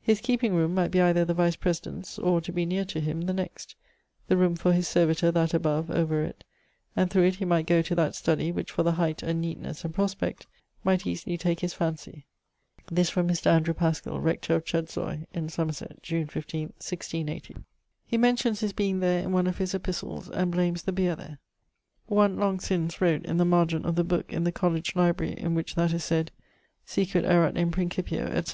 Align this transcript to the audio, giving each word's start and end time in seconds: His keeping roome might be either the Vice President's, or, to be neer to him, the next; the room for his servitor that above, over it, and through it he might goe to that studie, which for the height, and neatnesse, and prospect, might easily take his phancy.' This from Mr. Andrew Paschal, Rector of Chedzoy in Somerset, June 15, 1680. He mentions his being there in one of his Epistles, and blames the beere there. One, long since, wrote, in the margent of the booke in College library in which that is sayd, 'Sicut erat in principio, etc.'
His 0.00 0.22
keeping 0.22 0.54
roome 0.54 0.74
might 0.74 0.90
be 0.90 1.02
either 1.02 1.26
the 1.26 1.34
Vice 1.34 1.54
President's, 1.54 2.18
or, 2.18 2.40
to 2.40 2.50
be 2.50 2.64
neer 2.64 2.86
to 2.86 2.98
him, 2.98 3.20
the 3.20 3.34
next; 3.34 3.76
the 4.26 4.34
room 4.34 4.56
for 4.56 4.72
his 4.72 4.88
servitor 4.88 5.30
that 5.30 5.52
above, 5.52 5.90
over 5.90 6.22
it, 6.22 6.44
and 6.96 7.10
through 7.10 7.24
it 7.24 7.34
he 7.34 7.44
might 7.44 7.66
goe 7.66 7.82
to 7.82 7.94
that 7.94 8.14
studie, 8.14 8.50
which 8.54 8.70
for 8.70 8.82
the 8.82 8.92
height, 8.92 9.22
and 9.22 9.42
neatnesse, 9.44 9.84
and 9.84 9.92
prospect, 9.94 10.46
might 10.82 11.06
easily 11.06 11.36
take 11.36 11.60
his 11.60 11.74
phancy.' 11.74 12.24
This 12.90 13.10
from 13.10 13.28
Mr. 13.28 13.48
Andrew 13.50 13.74
Paschal, 13.74 14.18
Rector 14.18 14.54
of 14.54 14.64
Chedzoy 14.64 15.26
in 15.34 15.50
Somerset, 15.50 16.02
June 16.02 16.26
15, 16.28 16.60
1680. 16.68 17.56
He 18.06 18.16
mentions 18.16 18.60
his 18.60 18.72
being 18.72 19.00
there 19.00 19.20
in 19.22 19.30
one 19.32 19.46
of 19.46 19.58
his 19.58 19.74
Epistles, 19.74 20.30
and 20.30 20.50
blames 20.52 20.84
the 20.84 20.92
beere 20.92 21.16
there. 21.16 21.38
One, 22.06 22.38
long 22.38 22.60
since, 22.60 23.02
wrote, 23.02 23.26
in 23.26 23.36
the 23.36 23.44
margent 23.44 23.84
of 23.84 23.96
the 23.96 24.04
booke 24.04 24.32
in 24.32 24.50
College 24.52 24.96
library 24.96 25.34
in 25.34 25.54
which 25.54 25.74
that 25.74 25.92
is 25.92 26.02
sayd, 26.02 26.30
'Sicut 26.86 27.26
erat 27.26 27.58
in 27.58 27.70
principio, 27.70 28.22
etc.' 28.24 28.44